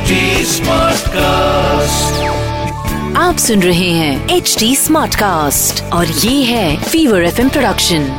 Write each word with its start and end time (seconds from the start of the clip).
HD 0.00 0.16
Smartcast. 0.46 2.04
आप 3.16 3.36
सुन 3.38 3.62
रहे 3.62 3.90
हैं 3.90 4.28
एच 4.28 4.56
डी 4.58 4.76
स्मार्ट 4.76 5.14
कास्ट 5.14 5.92
और 5.92 6.06
ये 6.06 6.44
है 6.44 6.82
फीवर 6.82 7.22
एफ़ 7.22 7.48
प्रोडक्शन 7.48 8.12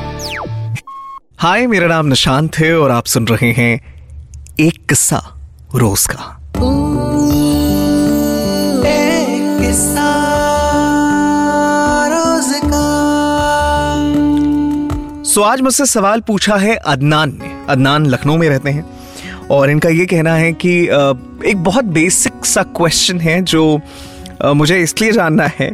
हाय 1.38 1.67
मेरा 1.67 1.88
नाम 1.88 2.05
निशांत 2.05 2.57
है 2.57 2.79
और 2.79 2.91
आप 2.91 3.05
सुन 3.05 3.28
रहे 3.28 3.52
हैं 3.52 3.94
एक 4.59 4.86
किस्सा 4.89 5.34
रोज 5.75 6.07
का। 6.07 6.38
सो 15.23 15.41
आज 15.41 15.61
मुझसे 15.61 15.86
सवाल 15.86 16.20
पूछा 16.20 16.55
है 16.55 16.75
अदनान 16.75 17.39
ने। 17.39 17.66
अदनान 17.70 18.05
लखनऊ 18.05 18.38
में 18.38 18.50
रहते 18.50 18.70
हैं। 18.70 18.91
और 19.52 19.70
इनका 19.70 19.89
ये 19.89 20.05
कहना 20.05 20.33
है 20.36 20.52
कि 20.55 20.71
एक 21.49 21.63
बहुत 21.63 21.85
बेसिक 21.95 22.45
सा 22.45 22.63
क्वेश्चन 22.77 23.20
है 23.20 23.41
जो 23.44 23.80
मुझे 24.45 24.77
इसलिए 24.80 25.12
जानना 25.12 25.48
है 25.59 25.70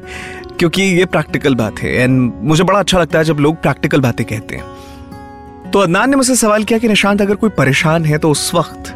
क्योंकि 0.59 0.81
ये 0.81 1.05
प्रैक्टिकल 1.05 1.55
बात 1.55 1.79
है 1.79 1.93
एंड 1.93 2.31
मुझे 2.43 2.63
बड़ा 2.63 2.79
अच्छा 2.79 2.99
लगता 2.99 3.19
है 3.19 3.25
जब 3.25 3.37
लोग 3.39 3.61
प्रैक्टिकल 3.61 4.01
बातें 4.01 4.25
कहते 4.25 4.55
हैं। 4.55 5.71
तो 5.71 5.79
अदनान 5.79 6.09
ने 6.09 6.15
मुझसे 6.15 6.35
सवाल 6.35 6.63
किया 6.63 6.79
कि 6.79 6.87
निशांत, 6.87 7.21
अगर 7.21 7.35
कोई 7.35 7.49
परेशान 7.49 8.05
है 8.05 8.17
तो 8.17 8.29
उस 8.31 8.51
वक्त 8.55 8.93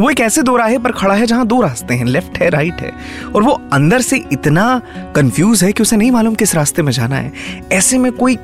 वो 0.00 0.10
एक 0.10 0.20
ऐसे 0.20 0.42
दो 0.42 0.56
राहे 0.56 0.78
पर 0.78 0.92
खड़ा 0.92 1.14
है 1.14 1.26
जहाँ 1.26 1.46
दो 1.46 1.60
रास्ते 1.60 1.94
हैं 1.94 2.04
लेफ़्ट 2.04 2.38
है 2.38 2.48
राइट 2.50 2.80
है। 2.80 2.92
और 3.34 3.42
वो 3.42 3.60
अंदर 3.72 4.00
से 4.00 4.16
इतना 4.32 4.80
कंफ्यूज 5.16 5.64
है 5.64 5.72
कि 5.72 5.82
उसे 5.82 5.96
नहीं 5.96 6.10
मालूम 6.10 6.34
किस 6.34 6.54
रास्ते 6.54 6.82
में 6.82 6.92
जाना 6.92 7.16
है। 7.16 7.32
ऐसे 7.72 7.98
में 7.98 8.10
कोई 8.12 8.36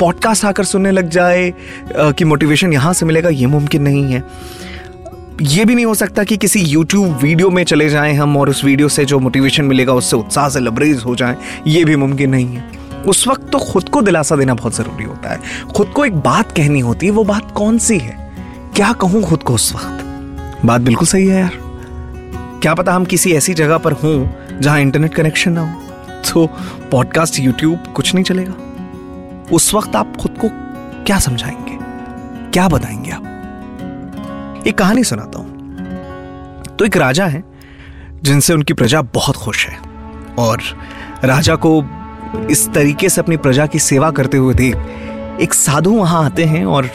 पॉडकास्ट 0.00 0.44
आकर 0.44 0.64
सुनने 0.64 0.90
लग 0.90 1.08
जाए 1.08 1.52
कि 1.92 2.24
मोटिवेशन 2.24 2.72
यहाँ 2.72 2.92
से 2.92 3.06
मिलेगा, 3.06 3.28
ये 3.28 3.46
मुमकिन 3.46 3.82
नहीं 3.82 4.12
है। 4.12 4.22
ये 5.42 5.64
भी 5.64 5.74
नहीं 5.74 5.86
हो 5.86 5.94
सकता 5.94 6.24
कि 6.24 6.36
किसी 6.36 6.74
YouTube 6.74 7.22
वीडियो 7.22 7.50
में 7.50 7.64
चले 7.64 7.88
जाएँ 7.88 8.14
हम 8.14 8.36
और 8.36 8.48
उस 8.48 8.64
वीडियो 8.64 8.88
से 8.88 9.04
जो 9.04 9.18
मोटिवेशन 9.18 9.64
मिलेगा 9.64 9.92
उससे 9.92 10.16
उत्साह 10.16 10.48
से 10.48 10.60
लबरेज 10.60 11.02
हो 11.04 11.16
जाएँ, 11.16 11.36
ये 11.66 11.84
भी 11.84 11.96
मुमकिन 11.96 12.30
नहीं 12.30 12.46
है। 12.46 12.70
उस 13.06 13.28
वक्त 13.28 13.50
तो 13.52 13.58
खुद 13.58 13.88
को 13.88 14.02
दिलासा 14.02 14.36
देना 14.36 14.54
बहुत 14.54 14.76
ज़रूरी 14.76 15.04
होता 15.04 15.30
है। 15.30 15.40
खुद 15.76 15.86
को 15.86 16.04
एक 16.04 16.16
बात 16.16 16.52
कहनी 16.52 16.80
होती 16.80 17.06
है, 17.06 17.12
वो 17.12 17.24
बात 17.24 17.52
कौन 17.54 17.78
सी 17.78 17.98
है? 17.98 18.32
क्या 18.76 18.92
कहूँ 18.92 19.22
खुद 19.22 19.42
को 19.42 19.54
उस 19.54 19.74
वक्त? 19.74 20.04
बात 20.66 20.80
बिल्कुल 20.80 21.06
सही 21.06 21.26
है 21.26 21.40
यार। 21.40 21.52
क्या 22.62 22.74
पता 22.74 22.92
हम 22.92 23.04
किसी 23.04 23.32
ऐसी 23.32 23.54
जगह 23.54 23.78
पर 23.78 23.92
हों 23.92 24.28
जहाँ 24.60 24.80
इंटरनेट 24.80 25.14
कनेक्शन 25.14 25.52
ना 25.52 25.60
हो। 25.60 25.80
तो 26.32 26.46
पॉडकास्ट 26.90 27.40
यूट्यूब 27.40 27.92
कुछ 27.96 28.14
नहीं 28.14 28.24
चलेगा। 28.24 28.54
उस 29.52 29.74
वक्त 29.74 29.96
आप 29.96 30.16
खुद 30.16 30.34
को 30.44 30.48
क्या 31.04 31.18
समझाएँगे? 31.18 31.78
क्या 32.50 32.68
बताएँगे 32.68 33.10
आप? 33.10 33.37
एक 34.68 34.78
कहानी 34.78 35.04
सुनाता 35.04 35.38
हूँ। 35.38 36.76
तो 36.76 36.84
एक 36.84 36.96
राजा 36.96 37.26
है, 37.26 37.44
जिनसे 38.22 38.54
उनकी 38.54 38.74
प्रजा 38.74 39.02
बहुत 39.02 39.36
खुश 39.36 39.66
है 39.68 39.78
और 40.38 40.62
राजा 41.24 41.54
को 41.54 41.84
इस 42.50 42.68
तरीके 42.68 43.08
से 43.08 43.20
अपनी 43.20 43.36
प्रजा 43.36 43.66
की 43.66 43.78
सेवा 43.78 44.10
करते 44.10 44.36
हुए 44.36 44.54
देख 44.54 44.76
एक 45.40 45.54
साधु 45.54 45.90
वहाँ 45.90 46.24
आते 46.24 46.44
हैं 46.44 46.64
और 46.64 46.90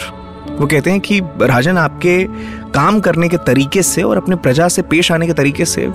वो 0.51 0.67
कहते 0.67 0.91
हैं 0.91 0.99
कि, 0.99 1.19
राजन, 1.41 1.77
आपके 1.77 2.23
काम 2.71 2.99
करने 2.99 3.29
के 3.29 3.38
तरीके 3.38 3.83
से 3.83 4.03
और 4.03 4.17
अपने 4.17 4.35
प्रजा 4.35 4.67
से 4.67 4.81
पेश 4.81 5.11
आने 5.11 5.27
के 5.27 5.33
तरीके 5.33 5.66
से 5.66 5.88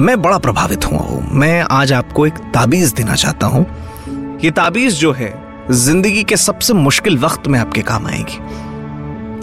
मैं 0.00 0.22
बड़ा 0.22 0.38
प्रभावित 0.38 0.84
हुआ 0.84 0.98
हूँ। 0.98 1.28
मैं 1.32 1.60
आज 1.60 1.92
आपको 1.92 2.26
एक 2.26 2.34
ताबीज 2.34 2.92
देना 2.92 3.14
चाहता 3.14 3.46
हूँ। 3.46 3.66
ये 4.44 4.50
ताबीज 4.50 5.00
जो 5.00 5.12
है, 5.12 5.34
ज़िंदगी 5.70 6.22
के 6.24 6.36
सबसे 6.36 6.74
मुश्किल 6.74 7.18
वक्त 7.18 7.48
में 7.48 7.58
आपके 7.58 7.82
काम 7.82 8.06
आएगी। 8.06 8.69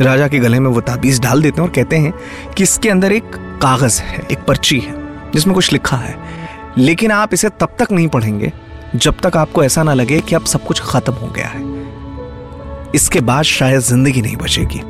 राजा 0.01 0.27
के 0.27 0.39
गले 0.39 0.59
में 0.59 0.69
वो 0.69 0.81
ताबीज 0.81 1.19
डाल 1.19 1.41
देते 1.41 1.61
हैं 1.61 1.67
और 1.67 1.73
कहते 1.73 1.97
हैं 1.97 2.13
कि 2.57 2.63
इसके 2.63 2.89
अंदर 2.89 3.11
एक 3.11 3.35
कागज़ 3.61 4.01
है, 4.01 4.19
एक 4.31 4.39
पर्ची 4.39 4.79
है, 4.79 4.93
जिसमें 5.31 5.53
कुछ 5.55 5.71
लिखा 5.73 5.97
है। 5.97 6.15
लेकिन 6.77 7.11
आप 7.11 7.33
इसे 7.33 7.49
तब 7.49 7.75
तक 7.79 7.91
नहीं 7.91 8.07
पढ़ेंगे 8.07 8.51
जब 8.95 9.19
तक 9.19 9.37
आपको 9.37 9.63
ऐसा 9.63 9.83
ना 9.83 9.93
लगे 9.93 10.19
कि 10.19 10.35
अब 10.35 10.45
सब 10.45 10.65
कुछ 10.65 10.81
खत्म 10.81 11.13
हो 11.13 11.27
गया 11.27 11.47
है। 11.47 12.91
इसके 12.95 13.21
बाद 13.21 13.43
शायद 13.43 13.79
ज़िंदगी 13.79 14.21
नहीं 14.21 14.35
बचेगी। 14.37 14.81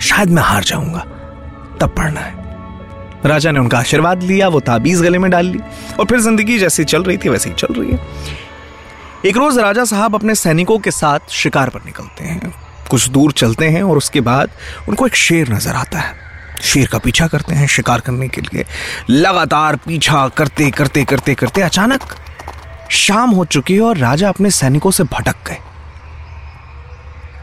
शायद 0.00 0.30
मैं 0.30 0.42
हार 0.42 0.64
जाऊँगा। 0.64 1.04
तब 1.80 1.94
पढ़ना 1.96 2.20
है। 2.20 2.40
राजा 3.26 3.50
ने 3.50 3.60
उनका 3.60 3.78
आशीर्वाद 3.78 4.22
लिया, 4.22 4.48
वो 4.48 4.60
ताबीज 4.60 5.02
गले 5.02 5.18
में 5.18 5.30
डाल 5.30 5.46
ली 5.46 5.60
और 6.00 6.06
फिर 6.06 6.20
ज़िंदगी 6.20 6.58
जैसी 6.58 6.84
चल 6.84 7.02
रही 7.02 7.16
थी, 7.16 7.28
वैसे 7.28 7.50
ही 7.50 7.56
चल 7.56 7.74
रही 7.74 7.90
है। 7.90 7.98
एक 9.26 9.36
रोज 9.36 9.58
राजा 9.58 9.84
साहब 9.84 10.14
अपने 10.14 10.34
सैनिकों 10.34 10.78
के 10.78 10.90
साथ 10.90 11.30
शिकार 11.30 11.68
पर 11.68 11.80
निकलते 11.84 12.24
हैं। 12.24 12.54
कुछ 12.90 13.08
दूर 13.08 13.32
चलते 13.32 13.68
हैं 13.68 13.82
और 13.82 13.96
उसके 13.96 14.20
बाद 14.20 14.50
उनको 14.88 15.06
एक 15.06 15.14
शेर 15.16 15.52
नज़र 15.52 15.74
आता 15.74 15.98
है। 15.98 16.14
शेर 16.62 16.86
का 16.86 16.98
पीछा 16.98 17.26
करते 17.26 17.54
हैं 17.54 17.66
शिकार 17.66 18.00
करने 18.00 18.28
के 18.28 18.40
लिए। 18.40 18.64
लगातार 19.10 19.76
पीछा 19.76 20.28
करते 20.28 20.70
करते 20.70 21.04
करते 21.04 21.34
करते 21.34 21.62
अचानक 21.62 22.00
शाम 22.90 23.30
हो 23.30 23.44
चुकी 23.44 23.74
है 23.74 23.80
और 23.80 23.96
राजा 23.96 24.28
अपने 24.28 24.50
सैनिकों 24.50 24.90
से 24.90 25.04
भटक 25.04 25.36
गए। 25.46 25.58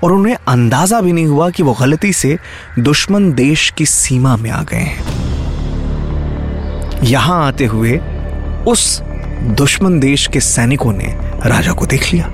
और 0.03 0.11
उन्हें 0.11 0.35
अंदाज़ा 0.47 1.01
भी 1.01 1.11
नहीं 1.11 1.25
हुआ 1.25 1.49
कि 1.49 1.63
वो 1.63 1.73
गलती 1.73 2.13
से 2.13 2.37
दुश्मन 2.79 3.31
देश 3.33 3.69
की 3.69 3.85
सीमा 3.85 4.35
में 4.37 4.49
आ 4.51 4.61
गए 4.63 4.77
हैं। 4.77 5.03
यहाँ 7.03 7.45
आते 7.47 7.65
हुए 7.65 7.97
उस 8.67 9.01
दुश्मन 9.57 9.99
देश 9.99 10.27
के 10.27 10.39
सैनिकों 10.39 10.93
ने 10.93 11.15
राजा 11.45 11.71
को 11.71 11.85
देख 11.85 12.13
लिया 12.13 12.25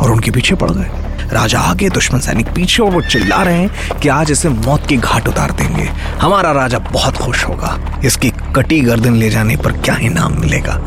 और 0.00 0.10
उनके 0.10 0.30
पीछे 0.30 0.54
पड़ 0.54 0.70
गए। 0.70 1.03
राजा 1.32 1.60
आगे 1.60 1.88
दुश्मन 1.88 2.18
सैनिक 2.18 2.46
पीछे 2.46 2.82
और 2.82 2.90
वो 2.90 3.00
चिल्ला 3.00 3.42
रहे 3.42 3.54
हैं 3.54 3.98
कि 3.98 4.08
आज 4.08 4.30
इसे 4.30 4.48
मौत 4.48 4.86
की 4.86 4.96
घाट 4.96 5.28
उतार 5.28 5.50
देंगे। 5.50 5.84
हमारा 6.20 6.52
राजा 6.52 6.78
बहुत 6.78 7.16
खुश 7.16 7.44
होगा। 7.44 8.00
इसकी 8.04 8.32
कटी 8.56 8.80
गर्दन 8.80 9.14
ले 9.14 9.30
जाने 9.30 9.56
पर 9.56 9.72
क्या 9.72 9.96
इनाम 9.96 10.40
मिलेगा? 10.40 10.80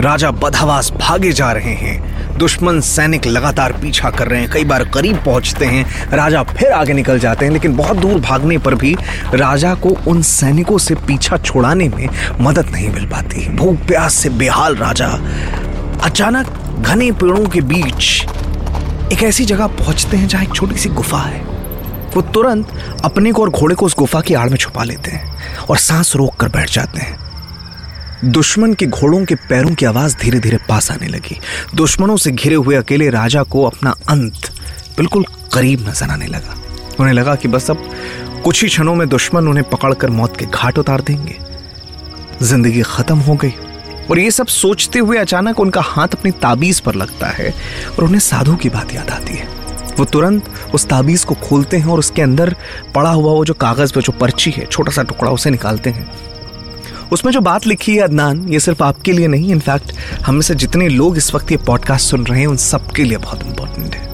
राजा 0.00 0.30
बदहवास 0.30 0.92
भागे 1.00 1.32
जा 1.32 1.52
रहे 1.52 1.74
हैं। 1.74 2.10
दुश्मन 2.38 2.80
सैनिक 2.80 3.26
लगातार 3.26 3.72
पीछा 3.72 4.10
कर 4.10 4.28
रहे 4.28 4.40
हैं। 4.40 4.50
कई 4.50 4.64
बार 4.64 4.84
करीब 4.84 5.16
पहुँचते 5.16 5.66
हैं। 5.66 6.10
राजा 6.10 6.42
फिर 6.42 6.72
आगे 6.72 6.92
निकल 6.92 7.18
जाते 7.18 7.44
हैं, 7.44 7.52
लेकिन 7.52 7.76
बहुत 7.76 7.96
दूर 7.96 8.20
भागने 8.20 8.58
पर 8.58 8.74
भी 8.74 8.96
राजा 9.34 9.74
को 9.74 9.88
उन 9.88 10.22
सैनिकों 10.22 10.78
से 10.78 10.94
पीछा 10.94 11.36
छुड़ाने 11.36 11.88
में 11.88 12.08
मदद 12.40 12.70
नहीं 12.72 12.88
मिल 12.88 13.06
पाती। 13.06 13.48
भूख, 13.48 13.76
प्यास 13.76 14.14
से 14.14 14.28
बेहाल 14.28 14.76
राजा। 14.76 15.08
अचानक 16.02 16.46
घने 16.80 17.12
पेड़ों 17.12 17.46
के 17.46 17.60
बीच 17.60 18.26
एक 19.12 19.22
ऐसी 19.22 19.44
जगह 19.44 19.66
पहुँचते 19.66 20.16
हैं 20.16 20.26
जहाँ 20.28 20.44
एक 20.44 20.54
छोटी 20.54 20.76
सी 20.76 20.88
गुफा 20.88 21.18
है। 21.18 21.40
वो 22.14 22.20
तुरंत 22.24 22.68
अपने 23.04 23.32
को 23.32 23.42
और 23.42 23.50
घोड़े 23.50 23.74
को 23.74 23.86
उस 23.86 23.94
गुफा 23.98 24.20
की 24.20 24.34
आड़ 24.34 24.48
में 24.50 24.56
छुपा 24.56 24.84
लेते 24.84 25.10
हैं 25.10 25.64
और 25.66 25.76
सांस 25.76 26.14
रोक 26.16 26.34
कर 26.34 26.48
बैठ 26.48 26.70
जाते 26.70 27.00
हैं। 27.00 28.30
दुश्मन 28.32 28.74
के 28.74 28.86
घोड़ों 28.86 29.24
के 29.24 29.34
पैरों 29.34 29.74
की 29.74 29.86
आवाज़ 29.86 30.16
धीरे 30.16 30.40
धीरे 30.40 30.56
पास 30.68 30.90
आने 30.90 31.08
लगी। 31.08 31.38
दुश्मनों 31.74 32.16
से 32.16 32.30
घिरे 32.30 32.54
हुए 32.54 32.76
अकेले 32.76 33.08
राजा 33.10 33.42
को 33.42 33.64
अपना 33.64 33.94
अंत 34.08 34.50
बिल्कुल 34.96 35.24
करीब 35.54 35.88
नज़र 35.88 36.10
आने 36.10 36.26
लगा। 36.26 36.56
उन्हें 37.00 37.14
लगा 37.14 37.34
कि 37.34 37.48
बस 37.48 37.70
अब 37.70 37.90
कुछ 38.44 38.62
ही 38.62 38.68
क्षणों 38.68 38.94
में 38.94 39.08
दुश्मन 39.08 39.48
उन्हें 39.48 39.68
पकड़कर 39.70 40.10
मौत 40.10 40.36
के 40.36 40.46
घाट 40.46 40.78
उतार 40.78 41.00
देंगे। 41.00 41.36
ज़िंदगी 42.42 42.82
खत्म 42.82 43.18
हो 43.18 43.34
गई। 43.34 43.52
और 44.10 44.18
ये 44.18 44.30
सब 44.30 44.46
सोचते 44.46 44.98
हुए 44.98 45.18
अचानक 45.18 45.60
उनका 45.60 45.80
हाथ 45.80 46.08
अपनी 46.08 46.30
ताबीज 46.30 46.80
पर 46.80 46.94
लगता 46.94 47.26
है 47.26 47.54
और 47.98 48.04
उन्हें 48.04 48.18
साधु 48.18 48.56
की 48.56 48.68
बात 48.68 48.94
याद 48.94 49.10
आती 49.10 49.34
है। 49.34 49.48
वो 49.98 50.04
तुरंत 50.04 50.50
उस 50.74 50.86
ताबीज 50.86 51.24
को 51.24 51.34
खोलते 51.34 51.76
हैं 51.76 51.86
और 51.86 51.98
उसके 51.98 52.22
अंदर 52.22 52.56
पड़ा 52.94 53.10
हुआ 53.10 53.32
वो 53.32 53.44
जो 53.44 53.54
कागज़ 53.54 53.92
पे 53.92 54.00
जो 54.00 54.12
पर्ची 54.12 54.50
है 54.50 54.66
छोटा 54.66 54.92
सा 54.92 55.02
टुकड़ा 55.02 55.30
उसे 55.30 55.50
निकालते 55.50 55.90
हैं। 55.90 56.10
उसमें 57.12 57.32
जो 57.32 57.40
बात 57.40 57.66
लिखी 57.66 57.96
है 57.96 58.02
अदनान, 58.02 58.48
ये 58.48 58.60
सिर्फ़ 58.60 58.82
आपके 58.82 59.12
लिए 59.12 59.28
नहीं 59.28 59.50
इनफैक्ट 59.52 59.92
हम 60.26 60.40
से 60.40 60.54
जितने 60.54 60.88
लोग 60.88 61.16
इस 61.16 61.34
वक्त 61.34 61.50
ये 61.52 61.56
पॉडकास्ट 61.56 62.08
सुन 62.08 62.26
रहे 62.26 62.40
हैं, 62.40 62.46
उन 62.46 62.56
सबके 62.56 63.04
लिए 63.04 63.18
बहुत 63.18 63.42
इंपॉर्टेंट 63.46 63.94
है। 63.94 64.08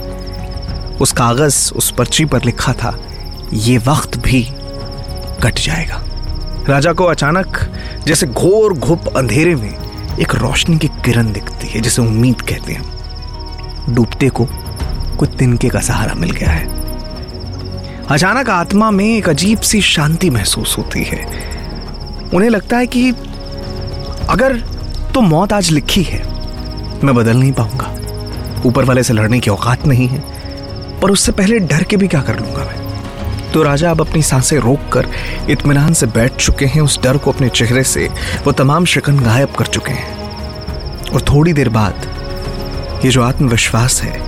उस 0.96 1.12
कागज़, 1.12 1.72
उस 1.72 1.90
पर्ची 1.90 2.24
पर 2.24 2.44
लिखा 2.44 2.72
था, 2.72 2.98
ये 3.52 3.78
वक्त 3.78 4.16
भी 4.16 4.42
कट 5.42 5.58
जाएगा। 5.58 6.02
राजा 6.68 6.92
को 6.92 7.04
अचानक 7.04 7.58
जैसे 8.06 8.26
घोर 8.26 8.72
घुप 8.72 9.16
अंधेरे 9.16 9.54
में 9.54 9.85
एक 10.20 10.34
रोशनी 10.34 10.78
की 10.78 10.88
किरण 11.04 11.32
दिखती 11.32 11.68
है, 11.68 11.80
जिसे 11.80 12.02
उम्मीद 12.02 12.40
कहते 12.40 12.72
हैं। 12.72 13.94
डूबते 13.94 14.28
को 14.28 14.46
कुछ 15.18 15.36
तिनके 15.38 15.68
का 15.68 15.80
सहारा 15.80 16.14
मिल 16.14 16.30
गया 16.30 16.50
है। 16.50 16.64
अचानक 18.06 18.50
आत्मा 18.50 18.90
में 18.90 19.04
एक 19.04 19.28
अजीब 19.28 19.60
सी 19.60 19.80
शांति 19.80 20.30
महसूस 20.30 20.78
होती 20.78 21.02
है। 21.02 21.24
उन्हें 22.34 22.50
लगता 22.50 22.76
है 22.76 22.86
कि 22.86 23.10
अगर 24.28 24.56
तो 25.14 25.20
मौत 25.20 25.52
आज 25.52 25.70
लिखी 25.70 26.02
है, 26.02 26.22
मैं 27.04 27.14
बदल 27.14 27.36
नहीं 27.36 27.52
पाऊँगा। 27.52 27.94
ऊपर 28.66 28.84
वाले 28.84 29.02
से 29.02 29.14
लड़ने 29.14 29.40
की 29.40 29.50
औकात 29.50 29.86
नहीं 29.86 30.08
है, 30.08 30.20
पर 31.00 31.10
उससे 31.10 31.32
पहले 31.32 31.58
डर 31.58 31.82
के 31.82 31.96
भी 31.96 32.08
क्या 32.08 32.22
कर 32.22 32.40
लूँगा 32.40 32.64
मैं? 32.64 32.95
तो 33.56 33.62
राजा 33.62 33.90
अब 33.90 34.00
अपनी 34.00 34.22
साँसें 34.22 34.58
रोककर 34.58 35.06
इत्मीनान 35.50 35.92
से 35.92 36.06
बैठ 36.06 36.32
चुके 36.36 36.66
हैं। 36.66 36.80
उस 36.82 37.02
डर 37.02 37.16
को 37.16 37.32
अपने 37.32 37.48
चेहरे 37.48 37.84
से 37.84 38.10
वो 38.44 38.52
तमाम 38.52 38.84
शिकन 38.84 39.20
गायब 39.20 39.48
कर 39.48 39.66
चुके 39.66 39.92
हैं। 39.92 41.10
और 41.10 41.20
थोड़ी 41.20 41.52
देर 41.52 41.68
बाद 41.68 41.94
ये 43.04 43.10
जो 43.10 43.22
आत्मविश्वास 43.22 44.02
है, 44.02 44.20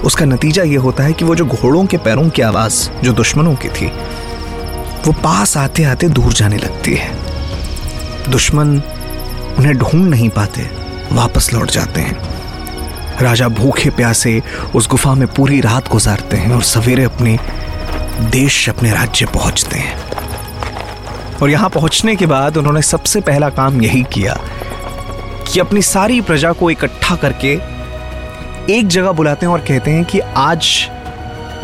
उसका 0.00 0.24
नतीजा 0.24 0.62
ये 0.62 0.76
होता 0.76 1.04
है 1.04 1.12
कि 1.12 1.24
वो 1.24 1.34
जो 1.34 1.46
घोड़ों 1.46 1.86
के 1.86 1.96
पैरों 1.96 2.28
की 2.30 2.42
आवाज़, 2.42 2.90
जो 3.02 3.12
दुश्मनों 3.12 3.54
की 3.54 3.68
थी, 3.68 3.86
वो 5.06 5.12
पास 5.12 5.56
आते 5.56 5.84
आते 5.84 6.08
दूर 6.08 6.32
जाने 6.32 6.56
लगती 6.56 6.94
है। 6.94 7.10
दुश्मन 8.30 8.82
उन्हें 9.58 9.78
ढूंढ 9.78 10.08
नहीं 10.08 10.30
पाते, 10.30 10.70
वापस 11.12 11.52
लौट 11.52 11.70
जाते 11.70 12.00
हैं। 12.00 12.18
राजा 13.20 13.48
भूखे 13.48 13.90
प्यासे 13.90 14.42
उस 14.74 14.88
गुफा 14.88 15.14
में 15.14 15.28
पूरी 15.28 15.60
रात 15.60 15.88
गुजारते 15.88 16.36
हैं 16.36 16.54
और 16.54 16.62
सवेरे 16.62 17.04
अपने 17.04 17.38
देश 18.20 18.68
अपने 18.68 18.90
राज्य 18.90 19.26
पहुँचते 19.26 19.78
हैं। 19.78 21.38
और 21.38 21.50
यहाँ 21.50 21.68
पहुँचने 21.70 22.14
के 22.16 22.26
बाद 22.26 22.56
उन्होंने 22.56 22.82
सबसे 22.82 23.20
पहला 23.20 23.48
काम 23.50 23.80
यही 23.82 24.02
किया 24.12 24.34
कि 25.44 25.60
अपनी 25.60 25.82
सारी 25.82 26.20
प्रजा 26.20 26.52
को 26.52 26.70
इकट्ठा 26.70 27.16
करके 27.16 27.52
एक 28.70 28.86
जगह 28.86 29.12
बुलाते 29.12 29.46
हैं 29.46 29.52
और 29.52 29.60
कहते 29.60 29.90
हैं 29.90 30.04
कि 30.04 30.20
आज 30.20 30.68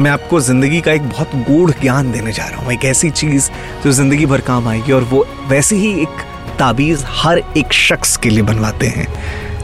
मैं 0.01 0.11
आपको 0.11 0.41
ज़िंदगी 0.41 0.81
का 0.81 0.93
एक 0.93 1.09
बहुत 1.09 1.35
गूढ़ 1.49 1.71
ज्ञान 1.81 2.11
देने 2.13 2.33
जा 2.33 2.45
रहा 2.45 2.61
हूँ, 2.61 2.73
एक 2.73 2.85
ऐसी 2.85 3.11
चीज़ 3.11 3.51
जो 3.85 3.93
ज़िंदगी 3.93 4.27
भर 4.27 4.41
काम 4.41 4.69
आएगी 4.69 4.93
और 4.93 5.03
वो 5.03 5.27
वैसे 5.49 5.77
ही 5.77 5.93
एक 6.03 6.23
ताबीज 6.59 7.05
हर 7.09 7.43
एक 7.57 7.73
शख्स 7.73 8.17
के 8.17 8.31
लिए 8.31 8.43
बनवाते 8.43 8.87
हैं, 8.87 9.07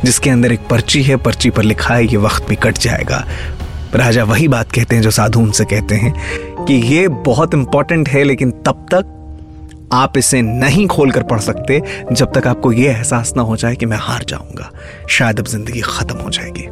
जिसके 0.05 0.31
अंदर 0.31 0.53
एक 0.53 0.67
पर्ची 0.69 1.03
है, 1.03 1.17
पर्ची 1.17 1.51
पर 1.51 1.63
लिखा 1.63 1.95
है, 1.95 2.07
ये 2.07 2.17
वक्त 2.17 2.49
भी 2.49 2.57
कट 2.57 2.79
जाएगा। 2.79 3.25
राजा 3.97 4.25
वही 4.25 4.49
बात 4.49 4.73
कहते 4.73 4.97
हैं 4.97 5.03
जो 5.03 5.11
साधु 5.11 5.41
उनसे 5.41 5.65
कहते 5.65 5.95
हैं 5.95 6.65
कि 6.65 6.75
ये 6.75 7.07
बहुत 7.09 7.55
इंपॉर्टेंट 7.55 8.09
है, 8.09 8.23
लेकिन 8.25 8.51
तब 8.67 8.87
तक 8.95 9.13
आप 9.93 10.17
इसे 10.19 10.41
नहीं 10.43 10.87
खोल 10.87 11.11
कर 11.11 11.23
पढ़ 11.23 11.41
सकते 11.41 11.81
जब 12.13 12.33
तक 12.33 12.47
आपको 12.47 12.73
यह 12.73 12.91
एहसास 12.91 13.33
ना 13.37 13.43
हो 13.43 13.57
जाए 13.57 13.75
कि 13.77 13.87
मैं 13.87 13.97
हार 14.01 14.25
जाऊँगा। 14.29 14.71
शायद 15.09 15.41
अब 15.41 15.47
ज़िंदगी 15.47 15.81
खत्म 15.81 16.17
हो 16.17 16.31
जाएगी। 16.31 16.65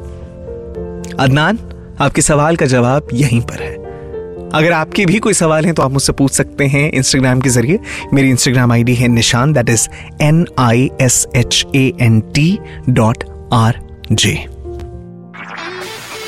अदनान, 1.17 1.59
आपके 2.01 2.23
सवाल 2.23 2.57
का 2.57 2.67
जवाब 2.67 3.09
यहीं 3.15 3.41
पर 3.41 3.63
है। 3.63 3.73
अगर 4.53 4.73
आपके 4.73 5.05
भी 5.07 5.19
कोई 5.19 5.35
सवाल 5.35 5.65
हैं 5.65 5.75
तो 5.75 5.83
आप 5.83 5.91
मुझसे 5.91 6.13
पूछ 6.13 6.33
सकते 6.33 6.67
हैं 6.67 6.91
इंस्टाग्राम 6.91 7.41
के 7.41 7.49
ज़रिए। 7.51 7.79
मेरी 8.13 8.31
इंस्टाग्राम 8.31 8.73
आईडी 8.73 8.95
है 8.95 9.09
Nishan 9.09 9.53
that 9.53 9.71
is 9.71 9.89
N 10.23 10.45
I 10.59 10.91
S 11.01 11.27
H 11.37 11.65
A 11.75 11.93
N 12.01 12.21
T 12.35 12.59
dot 12.91 13.25
R 13.53 13.81
J 14.13 14.35